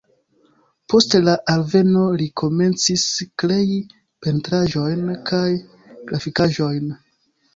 Post 0.93 1.15
la 1.25 1.33
alveno 1.51 2.05
li 2.21 2.25
komencis 2.41 3.03
krei 3.43 3.77
pentraĵojn 4.27 5.05
kaj 5.33 5.45
grafikaĵojn. 6.09 6.91